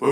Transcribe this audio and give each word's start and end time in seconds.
Hallo, 0.00 0.10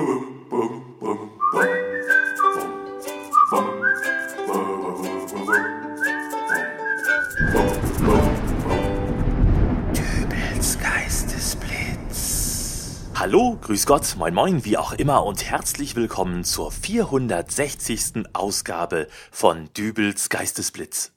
grüß 13.61 13.87
Gott, 13.87 14.17
moin 14.19 14.35
moin, 14.35 14.65
wie 14.65 14.77
auch 14.77 14.93
immer 14.93 15.25
und 15.25 15.45
herzlich 15.45 15.95
willkommen 15.95 16.43
zur 16.43 16.73
460. 16.73 18.25
Ausgabe 18.33 19.07
von 19.31 19.73
Dübels 19.73 20.31
Geistesblitz. 20.31 21.13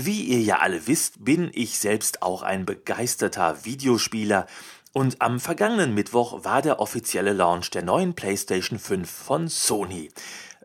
Wie 0.00 0.22
ihr 0.22 0.40
ja 0.40 0.60
alle 0.60 0.86
wisst, 0.86 1.24
bin 1.24 1.50
ich 1.52 1.80
selbst 1.80 2.22
auch 2.22 2.42
ein 2.42 2.64
begeisterter 2.64 3.64
Videospieler 3.64 4.46
und 4.92 5.20
am 5.20 5.40
vergangenen 5.40 5.94
Mittwoch 5.94 6.44
war 6.44 6.62
der 6.62 6.80
offizielle 6.80 7.32
Launch 7.32 7.70
der 7.70 7.82
neuen 7.82 8.14
PlayStation 8.14 8.78
5 8.78 9.10
von 9.10 9.48
Sony. 9.48 10.10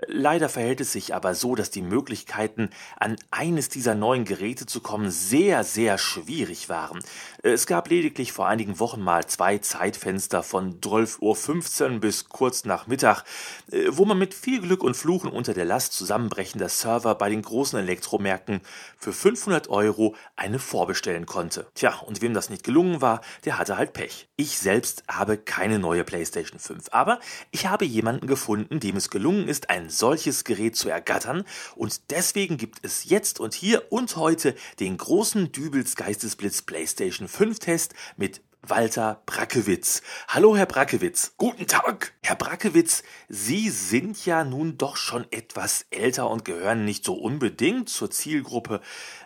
Leider 0.08 0.50
verhält 0.50 0.82
es 0.82 0.92
sich 0.92 1.14
aber 1.14 1.36
so, 1.36 1.56
dass 1.56 1.70
die 1.70 1.82
Möglichkeiten, 1.82 2.70
an 3.00 3.16
eines 3.32 3.70
dieser 3.70 3.96
neuen 3.96 4.26
Geräte 4.26 4.66
zu 4.66 4.82
kommen, 4.82 5.12
sehr, 5.12 5.64
sehr 5.64 5.98
schwierig 5.98 6.70
waren. 6.70 7.00
Es 7.42 7.68
gab 7.68 7.90
lediglich 7.90 8.32
vor 8.32 8.48
einigen 8.48 8.80
Wochen 8.80 9.02
mal 9.02 9.26
zwei 9.26 9.58
Zeitfenster 9.58 10.44
von 10.44 10.80
12.15 10.82 11.94
Uhr 11.94 12.00
bis 12.00 12.30
kurz 12.30 12.66
nach 12.66 12.88
Mittag, 12.88 13.24
äh, 13.72 13.88
wo 13.90 14.06
man 14.06 14.18
mit 14.18 14.34
viel 14.34 14.62
Glück 14.62 14.84
und 14.84 14.96
Fluchen 14.96 15.30
unter 15.30 15.54
der 15.54 15.66
Last 15.66 15.94
zusammenbrechender 15.94 16.70
Server 16.70 17.16
bei 17.16 17.30
den 17.30 17.42
großen 17.42 17.80
Elektromärkten 17.80 18.62
für 18.98 19.14
500 19.14 19.70
Euro 19.70 20.16
eine 20.36 20.60
vorbestellen 20.60 21.26
konnte. 21.26 21.68
Tja, 21.76 21.96
und 22.06 22.22
wem 22.22 22.34
das 22.34 22.50
nicht 22.50 22.64
gelungen 22.64 23.02
war, 23.02 23.22
der 23.46 23.58
hatte 23.58 23.78
halt 23.78 23.94
Pech. 23.94 24.28
Ich 24.36 24.58
selbst 24.58 25.04
habe 25.08 25.38
keine 25.38 25.80
neue 25.80 26.04
PlayStation 26.04 26.60
5, 26.60 26.90
aber 26.92 27.20
ich 27.52 27.68
habe 27.68 27.86
jemanden 27.86 28.28
gefunden, 28.28 28.80
dem 28.80 28.96
es 28.96 29.10
gelungen 29.10 29.48
ist, 29.48 29.70
ein 29.70 29.90
solches 29.94 30.44
Gerät 30.44 30.76
zu 30.76 30.90
ergattern 30.90 31.46
und 31.76 32.12
deswegen 32.12 32.58
gibt 32.58 32.80
es 32.82 33.06
jetzt 33.06 33.40
und 33.40 33.54
hier 33.54 33.92
und 33.92 34.16
heute 34.16 34.56
den 34.80 34.98
großen 34.98 35.52
Dübels 35.52 35.96
Geistesblitz 35.96 36.64
PlayStation 36.64 37.28
5 37.28 37.60
Test 37.60 37.94
mit 38.18 38.42
Walter 38.66 39.22
Brackewitz. 39.26 40.02
Hallo, 40.30 40.56
Herr 40.56 40.66
Brackewitz. 40.66 41.34
Guten 41.38 41.68
Tag. 41.68 42.14
Herr 42.24 42.38
Brackewitz, 42.38 43.04
Sie 43.28 43.70
sind 43.70 44.26
ja 44.26 44.46
nun 44.46 44.78
doch 44.78 44.96
schon 44.96 45.28
etwas 45.32 45.86
älter 45.90 46.30
und 46.30 46.46
gehören 46.46 46.86
nicht 46.86 47.04
so 47.04 47.14
unbedingt 47.14 47.90
zur 47.90 48.10
Zielgruppe 48.10 48.80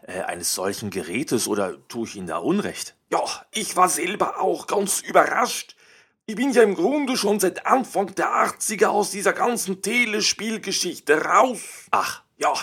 äh, 0.07 0.21
eines 0.21 0.55
solchen 0.55 0.89
Gerätes 0.89 1.47
oder 1.47 1.75
tue 1.87 2.07
ich 2.07 2.15
Ihnen 2.15 2.25
da 2.25 2.37
Unrecht? 2.37 2.95
Ja, 3.11 3.23
ich 3.51 3.75
war 3.75 3.89
selber 3.89 4.41
auch 4.41 4.65
ganz 4.65 5.01
überrascht. 5.01 5.76
Ich 6.29 6.35
bin 6.35 6.51
ja 6.51 6.61
im 6.61 6.75
Grunde 6.75 7.15
schon 7.15 7.39
seit 7.39 7.65
Anfang 7.65 8.13
der 8.15 8.27
80er 8.27 8.87
aus 8.87 9.11
dieser 9.11 9.31
ganzen 9.31 9.81
Telespielgeschichte 9.81 11.23
raus. 11.23 11.85
Ach. 11.91 12.21
Ja, 12.35 12.53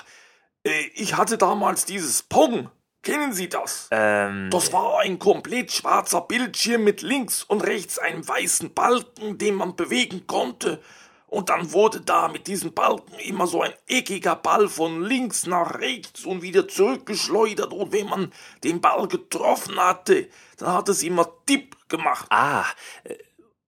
äh, 0.67 0.85
ich 0.93 1.17
hatte 1.17 1.39
damals 1.39 1.87
dieses 1.87 2.23
Pong. 2.23 2.69
Kennen 3.03 3.33
Sie 3.33 3.49
das? 3.49 3.89
Ähm. 3.91 4.51
Das 4.51 4.71
war 4.75 5.01
ein 5.01 5.19
komplett 5.19 5.73
schwarzer 5.73 6.21
Bildschirm 6.21 6.85
mit 6.85 7.01
links 7.01 7.43
und 7.43 7.63
rechts 7.63 7.99
einem 7.99 8.29
weißen 8.29 8.75
Balken, 8.75 9.39
den 9.39 9.55
man 9.55 9.77
bewegen 9.77 10.27
konnte. 10.27 10.83
Und 11.27 11.49
dann 11.49 11.73
wurde 11.73 12.03
da 12.03 12.29
mit 12.29 12.47
diesem 12.49 12.75
Balken 12.75 13.19
immer 13.21 13.47
so 13.47 13.63
ein 13.63 13.73
eckiger 13.89 14.37
Ball 14.37 14.69
von 14.69 15.03
links 15.03 15.47
nach 15.47 15.79
rechts 15.79 16.27
und 16.27 16.43
wieder 16.43 16.69
zurückgeschleudert. 16.69 17.73
Und 17.73 17.93
wenn 17.93 18.09
man 18.09 18.31
den 18.63 18.83
Ball 18.83 19.09
getroffen 19.09 19.81
hatte, 19.81 20.29
dann 20.59 20.75
hat 20.75 20.91
es 20.91 21.03
immer 21.03 21.27
Tipp 21.47 21.77
gemacht. 21.89 22.27
Ah. 22.29 22.67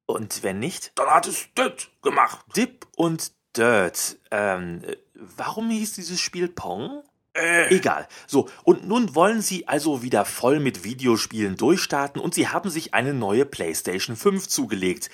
Und 0.06 0.42
wenn 0.42 0.60
nicht? 0.60 0.92
Dann 0.94 1.08
hat 1.08 1.26
es 1.26 1.52
Dött 1.54 1.90
gemacht. 2.02 2.38
Dip 2.56 2.86
und 2.96 3.32
Dirt. 3.56 4.18
Ähm, 4.30 4.82
warum 5.14 5.70
hieß 5.70 5.94
dieses 5.94 6.20
Spiel 6.20 6.48
Pong? 6.48 7.02
Äh, 7.34 7.74
Egal. 7.74 8.08
So, 8.26 8.48
und 8.64 8.86
nun 8.86 9.14
wollen 9.14 9.42
Sie 9.42 9.68
also 9.68 10.02
wieder 10.02 10.24
voll 10.24 10.60
mit 10.60 10.84
Videospielen 10.84 11.56
durchstarten 11.56 12.20
und 12.20 12.34
Sie 12.34 12.48
haben 12.48 12.70
sich 12.70 12.94
eine 12.94 13.12
neue 13.12 13.44
PlayStation 13.44 14.16
5 14.16 14.48
zugelegt. 14.48 15.10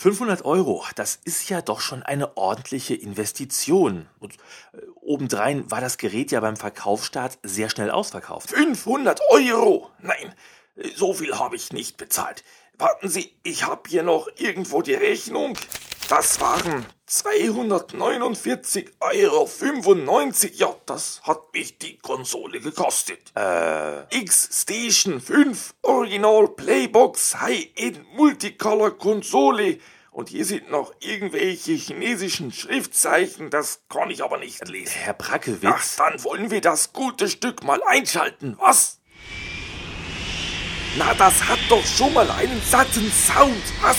500 0.00 0.44
Euro, 0.44 0.84
das 0.94 1.18
ist 1.24 1.48
ja 1.48 1.60
doch 1.60 1.80
schon 1.80 2.04
eine 2.04 2.36
ordentliche 2.36 2.94
Investition. 2.94 4.06
Und 4.20 4.34
äh, 4.72 4.78
obendrein 4.94 5.68
war 5.70 5.80
das 5.80 5.98
Gerät 5.98 6.30
ja 6.30 6.40
beim 6.40 6.56
Verkaufsstart 6.56 7.38
sehr 7.42 7.68
schnell 7.68 7.90
ausverkauft. 7.90 8.50
500 8.50 9.20
Euro? 9.30 9.90
Nein, 10.00 10.34
so 10.94 11.12
viel 11.14 11.36
habe 11.36 11.56
ich 11.56 11.72
nicht 11.72 11.96
bezahlt. 11.96 12.44
Warten 12.78 13.08
Sie, 13.08 13.34
ich 13.42 13.66
habe 13.66 13.82
hier 13.88 14.04
noch 14.04 14.28
irgendwo 14.36 14.82
die 14.82 14.94
Rechnung. 14.94 15.58
Das 16.08 16.40
waren 16.40 16.86
249,95 17.08 18.86
Euro. 19.00 19.48
Ja, 20.54 20.76
das 20.86 21.20
hat 21.24 21.52
mich 21.52 21.78
die 21.78 21.98
Konsole 21.98 22.60
gekostet. 22.60 23.32
Äh, 23.34 24.04
X-Station 24.16 25.20
5 25.20 25.74
Original 25.82 26.46
Playbox 26.46 27.40
High-End 27.40 28.14
Multicolor 28.14 28.96
Konsole. 28.96 29.80
Und 30.12 30.28
hier 30.28 30.44
sind 30.44 30.70
noch 30.70 30.94
irgendwelche 31.00 31.72
chinesischen 31.72 32.52
Schriftzeichen, 32.52 33.50
das 33.50 33.82
kann 33.88 34.10
ich 34.10 34.22
aber 34.22 34.38
nicht 34.38 34.68
lesen. 34.68 34.92
Herr 34.94 35.14
Brackewitz. 35.14 35.96
Ach, 35.98 36.10
dann 36.10 36.22
wollen 36.22 36.52
wir 36.52 36.60
das 36.60 36.92
gute 36.92 37.28
Stück 37.28 37.64
mal 37.64 37.82
einschalten, 37.84 38.56
was? 38.60 39.00
Na, 40.96 41.14
das 41.14 41.42
hat 41.46 41.58
doch 41.68 41.84
schon 41.84 42.14
mal 42.14 42.30
einen 42.30 42.60
satten 42.62 43.10
Sound, 43.12 43.62
was? 43.80 43.98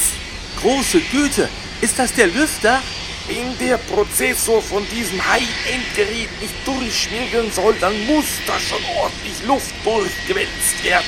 Große 0.59 0.99
Güte, 1.11 1.47
ist 1.81 1.97
das 1.97 2.13
der 2.13 2.27
Lüfter? 2.27 2.81
Wenn 3.27 3.57
der 3.59 3.77
Prozessor 3.77 4.61
von 4.61 4.85
diesem 4.89 5.23
High-End-Gerät 5.23 6.29
nicht 6.41 6.53
durchschmirgeln 6.65 7.51
soll, 7.51 7.75
dann 7.79 7.93
muss 8.07 8.25
da 8.47 8.59
schon 8.59 8.83
ordentlich 8.97 9.43
Luft 9.45 9.73
durchgewälzt 9.85 10.83
werden. 10.83 11.05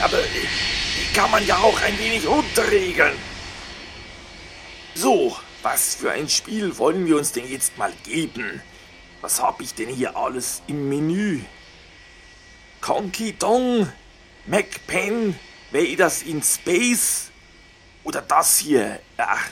Aber 0.00 0.18
äh, 0.20 0.46
die 0.96 1.12
kann 1.12 1.30
man 1.32 1.44
ja 1.44 1.58
auch 1.58 1.80
ein 1.82 1.98
wenig 1.98 2.26
runterregeln. 2.26 3.16
So, 4.94 5.36
was 5.62 5.96
für 5.96 6.12
ein 6.12 6.28
Spiel 6.28 6.78
wollen 6.78 7.06
wir 7.06 7.16
uns 7.16 7.32
denn 7.32 7.50
jetzt 7.50 7.76
mal 7.76 7.92
geben? 8.04 8.62
Was 9.20 9.42
hab 9.42 9.60
ich 9.60 9.74
denn 9.74 9.88
hier 9.88 10.16
alles 10.16 10.62
im 10.68 10.88
Menü? 10.88 11.40
Conky 12.80 13.34
Dong, 13.38 13.92
MacPen, 14.46 15.38
Vaders 15.70 16.22
in 16.22 16.42
Space 16.42 17.30
oder 18.04 18.22
das 18.22 18.58
hier? 18.58 19.00
Ach, 19.16 19.48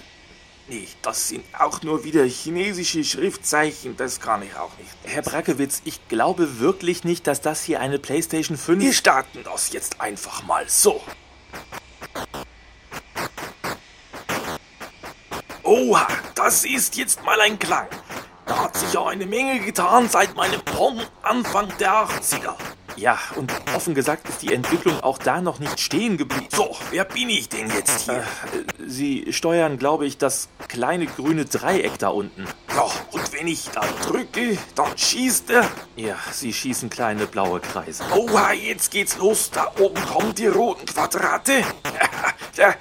nee, 0.68 0.88
das 1.02 1.28
sind 1.28 1.44
auch 1.58 1.82
nur 1.82 2.04
wieder 2.04 2.24
chinesische 2.24 3.04
Schriftzeichen, 3.04 3.96
das 3.96 4.20
kann 4.20 4.42
ich 4.42 4.54
auch 4.56 4.76
nicht. 4.78 4.90
Herr 5.04 5.22
Brackewitz, 5.22 5.82
ich 5.84 6.08
glaube 6.08 6.58
wirklich 6.60 7.04
nicht, 7.04 7.26
dass 7.26 7.40
das 7.40 7.62
hier 7.62 7.80
eine 7.80 7.98
PlayStation 7.98 8.56
5 8.56 8.82
Wir 8.82 8.92
starten 8.92 9.44
das 9.44 9.72
jetzt 9.72 10.00
einfach 10.00 10.42
mal 10.44 10.68
so. 10.68 11.00
Oha, 15.62 16.08
das 16.34 16.64
ist 16.64 16.96
jetzt 16.96 17.22
mal 17.24 17.38
ein 17.42 17.58
Klang. 17.58 17.88
Da 18.46 18.64
hat 18.64 18.76
sich 18.78 18.94
ja 18.94 19.06
eine 19.06 19.26
Menge 19.26 19.60
getan 19.60 20.08
seit 20.08 20.34
meinem 20.34 20.62
Pong 20.62 21.02
Anfang 21.22 21.70
der 21.78 21.92
80er. 21.92 22.54
Ja, 22.98 23.16
und 23.36 23.52
offen 23.76 23.94
gesagt 23.94 24.28
ist 24.28 24.42
die 24.42 24.52
Entwicklung 24.52 25.00
auch 25.04 25.18
da 25.18 25.40
noch 25.40 25.60
nicht 25.60 25.78
stehen 25.78 26.16
geblieben. 26.16 26.48
So, 26.52 26.76
wer 26.90 27.04
bin 27.04 27.30
ich 27.30 27.48
denn 27.48 27.70
jetzt 27.70 28.06
hier? 28.06 28.16
Äh, 28.16 28.24
Sie 28.88 29.32
steuern, 29.32 29.78
glaube 29.78 30.04
ich, 30.04 30.18
das 30.18 30.48
kleine 30.66 31.06
grüne 31.06 31.44
Dreieck 31.44 31.96
da 31.98 32.08
unten. 32.08 32.44
Ja, 32.74 32.90
und 33.12 33.32
wenn 33.32 33.46
ich 33.46 33.68
da 33.72 33.82
drücke, 34.04 34.58
dann 34.74 34.98
schießt 34.98 35.50
er. 35.50 35.70
Ja, 35.94 36.16
Sie 36.32 36.52
schießen 36.52 36.90
kleine 36.90 37.28
blaue 37.28 37.60
Kreise. 37.60 38.02
Oha, 38.16 38.52
jetzt 38.52 38.90
geht's 38.90 39.16
los. 39.16 39.52
Da 39.52 39.72
oben 39.78 40.04
kommen 40.04 40.34
die 40.34 40.48
roten 40.48 40.86
Quadrate. 40.86 41.62
ja, 42.56 42.74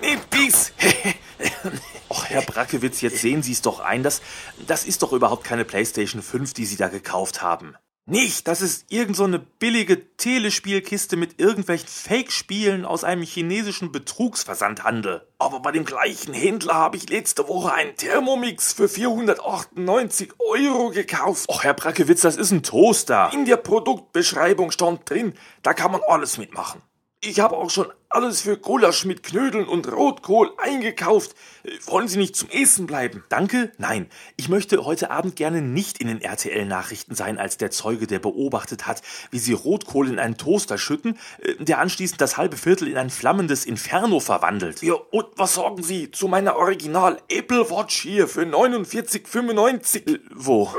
nehmt 0.00 0.26
dies. 0.32 0.72
Och, 2.08 2.24
Herr 2.24 2.42
Brackewitz, 2.42 3.00
jetzt 3.00 3.18
sehen 3.18 3.44
Sie 3.44 3.52
es 3.52 3.62
doch 3.62 3.78
ein. 3.78 4.02
Das, 4.02 4.22
das 4.66 4.84
ist 4.84 5.04
doch 5.04 5.12
überhaupt 5.12 5.44
keine 5.44 5.64
PlayStation 5.64 6.20
5, 6.20 6.52
die 6.52 6.66
Sie 6.66 6.76
da 6.76 6.88
gekauft 6.88 7.42
haben. 7.42 7.76
Nicht, 8.10 8.48
das 8.48 8.60
ist 8.60 8.86
irgend 8.88 9.14
so 9.14 9.22
eine 9.22 9.38
billige 9.38 10.16
Telespielkiste 10.16 11.16
mit 11.16 11.38
irgendwelchen 11.38 11.86
Fake-Spielen 11.86 12.84
aus 12.84 13.04
einem 13.04 13.22
chinesischen 13.22 13.92
Betrugsversandhandel. 13.92 15.28
Aber 15.38 15.60
bei 15.60 15.70
dem 15.70 15.84
gleichen 15.84 16.34
Händler 16.34 16.74
habe 16.74 16.96
ich 16.96 17.08
letzte 17.08 17.46
Woche 17.46 17.72
einen 17.72 17.94
Thermomix 17.94 18.72
für 18.72 18.88
498 18.88 20.32
Euro 20.40 20.90
gekauft. 20.90 21.48
Och, 21.48 21.62
Herr 21.62 21.74
Brackewitz, 21.74 22.22
das 22.22 22.34
ist 22.34 22.50
ein 22.50 22.64
Toaster. 22.64 23.30
In 23.32 23.44
der 23.44 23.58
Produktbeschreibung 23.58 24.72
stand 24.72 25.08
drin, 25.08 25.34
da 25.62 25.72
kann 25.72 25.92
man 25.92 26.00
alles 26.04 26.36
mitmachen. 26.36 26.82
Ich 27.22 27.38
habe 27.38 27.54
auch 27.58 27.68
schon 27.68 27.92
alles 28.08 28.40
für 28.40 28.56
Gulasch 28.56 29.04
mit 29.04 29.22
Knödeln 29.22 29.68
und 29.68 29.92
Rotkohl 29.92 30.52
eingekauft. 30.56 31.36
Äh, 31.64 31.72
wollen 31.84 32.08
Sie 32.08 32.16
nicht 32.16 32.34
zum 32.34 32.48
Essen 32.48 32.86
bleiben? 32.86 33.24
Danke, 33.28 33.72
nein. 33.76 34.08
Ich 34.38 34.48
möchte 34.48 34.86
heute 34.86 35.10
Abend 35.10 35.36
gerne 35.36 35.60
nicht 35.60 35.98
in 35.98 36.08
den 36.08 36.22
RTL-Nachrichten 36.22 37.14
sein 37.14 37.36
als 37.36 37.58
der 37.58 37.70
Zeuge, 37.70 38.06
der 38.06 38.20
beobachtet 38.20 38.86
hat, 38.86 39.02
wie 39.30 39.38
Sie 39.38 39.52
Rotkohl 39.52 40.08
in 40.08 40.18
einen 40.18 40.38
Toaster 40.38 40.78
schütten, 40.78 41.18
äh, 41.40 41.62
der 41.62 41.78
anschließend 41.78 42.22
das 42.22 42.38
halbe 42.38 42.56
Viertel 42.56 42.88
in 42.88 42.96
ein 42.96 43.10
flammendes 43.10 43.66
Inferno 43.66 44.20
verwandelt. 44.20 44.80
Ja, 44.80 44.94
und 44.94 45.26
was 45.36 45.56
sagen 45.56 45.82
Sie 45.82 46.10
zu 46.10 46.26
meiner 46.26 46.56
Original 46.56 47.20
Apple 47.28 47.68
Watch 47.68 48.00
hier 48.00 48.28
für 48.28 48.44
49,95? 48.44 50.08
Äh, 50.08 50.20
wo? 50.34 50.70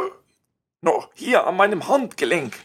Noch 0.81 1.11
hier 1.13 1.45
an 1.45 1.55
meinem 1.55 1.87
Handgelenk. 1.87 2.55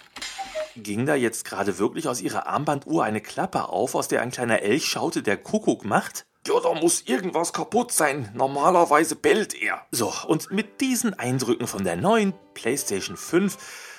Ging 0.76 1.06
da 1.06 1.14
jetzt 1.14 1.46
gerade 1.46 1.78
wirklich 1.78 2.06
aus 2.06 2.20
ihrer 2.20 2.46
Armbanduhr 2.46 3.02
eine 3.02 3.23
Klappe 3.23 3.70
auf, 3.70 3.94
aus 3.94 4.08
der 4.08 4.20
ein 4.20 4.31
kleiner 4.31 4.61
Elch 4.61 4.84
schaute, 4.84 5.23
der 5.23 5.38
Kuckuck 5.38 5.84
macht? 5.84 6.26
Ja, 6.46 6.61
da 6.61 6.75
muss 6.75 7.02
irgendwas 7.06 7.52
kaputt 7.52 7.93
sein. 7.93 8.31
Normalerweise 8.34 9.17
bellt 9.17 9.55
er. 9.55 9.87
So, 9.90 10.12
und 10.28 10.52
mit 10.52 10.81
diesen 10.81 11.14
Eindrücken 11.14 11.67
von 11.67 11.82
der 11.82 11.96
neuen 11.96 12.34
PlayStation 12.55 13.17
5 13.17 13.56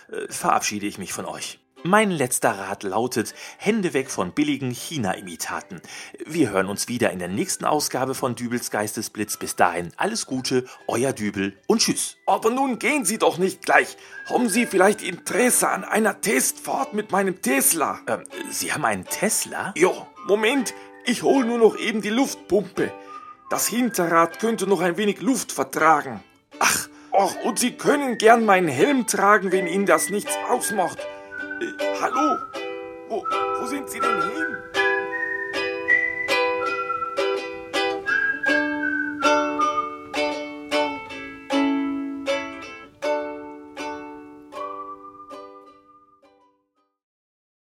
äh, 0.09 0.31
verabschiede 0.31 0.85
ich 0.85 0.97
mich 0.97 1.13
von 1.13 1.25
euch. 1.25 1.59
Mein 1.87 2.11
letzter 2.11 2.51
Rat 2.51 2.83
lautet, 2.83 3.33
Hände 3.57 3.93
weg 3.93 4.11
von 4.11 4.33
billigen 4.33 4.71
China-Imitaten. 4.71 5.81
Wir 6.25 6.49
hören 6.49 6.67
uns 6.67 6.89
wieder 6.89 7.11
in 7.11 7.19
der 7.19 7.29
nächsten 7.29 7.63
Ausgabe 7.63 8.13
von 8.13 8.35
Dübels 8.35 8.71
Geistesblitz. 8.71 9.37
Bis 9.37 9.55
dahin 9.55 9.93
alles 9.95 10.25
Gute, 10.25 10.65
euer 10.89 11.13
Dübel 11.13 11.57
und 11.65 11.79
tschüss. 11.79 12.17
Aber 12.25 12.49
nun 12.49 12.77
gehen 12.77 13.05
Sie 13.05 13.17
doch 13.17 13.37
nicht 13.37 13.61
gleich. 13.61 13.95
Haben 14.25 14.49
Sie 14.49 14.65
vielleicht 14.65 15.01
Interesse 15.01 15.69
an 15.69 15.85
einer 15.85 16.19
Testfahrt 16.19 16.93
mit 16.93 17.13
meinem 17.13 17.41
Tesla? 17.41 18.01
Ähm, 18.05 18.25
Sie 18.51 18.73
haben 18.73 18.83
einen 18.83 19.05
Tesla? 19.05 19.73
Ja, 19.77 20.07
Moment, 20.27 20.73
ich 21.05 21.23
hole 21.23 21.45
nur 21.45 21.57
noch 21.57 21.77
eben 21.77 22.01
die 22.01 22.09
Luftpumpe. 22.09 22.91
Das 23.49 23.65
Hinterrad 23.65 24.39
könnte 24.39 24.67
noch 24.67 24.81
ein 24.81 24.97
wenig 24.97 25.21
Luft 25.21 25.53
vertragen. 25.53 26.21
Ach, 26.59 26.89
ach, 27.13 27.35
und 27.45 27.59
Sie 27.59 27.77
können 27.77 28.17
gern 28.17 28.43
meinen 28.43 28.67
Helm 28.67 29.07
tragen, 29.07 29.53
wenn 29.53 29.67
Ihnen 29.67 29.85
das 29.85 30.09
nichts 30.09 30.35
ausmacht. 30.49 30.97
Hallo? 31.59 32.37
Wo, 33.09 33.23
wo 33.59 33.65
sind 33.65 33.89
Sie 33.89 33.99
denn 33.99 34.21
hin? 34.21 34.66